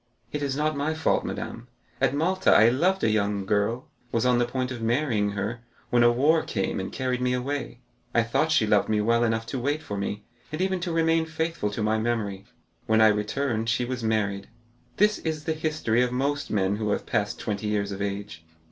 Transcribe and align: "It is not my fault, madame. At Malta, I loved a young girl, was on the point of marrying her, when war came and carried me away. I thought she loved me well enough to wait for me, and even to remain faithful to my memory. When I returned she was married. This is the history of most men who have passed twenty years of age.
"It 0.31 0.41
is 0.41 0.55
not 0.57 0.75
my 0.75 0.95
fault, 0.95 1.23
madame. 1.23 1.67
At 2.01 2.15
Malta, 2.15 2.51
I 2.51 2.69
loved 2.69 3.03
a 3.03 3.09
young 3.11 3.45
girl, 3.45 3.87
was 4.11 4.25
on 4.25 4.39
the 4.39 4.45
point 4.47 4.71
of 4.71 4.81
marrying 4.81 5.33
her, 5.33 5.59
when 5.91 6.01
war 6.15 6.41
came 6.41 6.79
and 6.79 6.91
carried 6.91 7.21
me 7.21 7.33
away. 7.33 7.81
I 8.11 8.23
thought 8.23 8.51
she 8.51 8.65
loved 8.65 8.89
me 8.89 8.99
well 8.99 9.23
enough 9.23 9.45
to 9.45 9.59
wait 9.59 9.83
for 9.83 9.97
me, 9.99 10.23
and 10.51 10.59
even 10.59 10.79
to 10.79 10.91
remain 10.91 11.27
faithful 11.27 11.69
to 11.69 11.83
my 11.83 11.99
memory. 11.99 12.45
When 12.87 12.99
I 12.99 13.09
returned 13.09 13.69
she 13.69 13.85
was 13.85 14.03
married. 14.03 14.49
This 14.97 15.19
is 15.19 15.43
the 15.43 15.53
history 15.53 16.01
of 16.01 16.11
most 16.11 16.49
men 16.49 16.77
who 16.77 16.89
have 16.89 17.05
passed 17.05 17.39
twenty 17.39 17.67
years 17.67 17.91
of 17.91 18.01
age. 18.01 18.43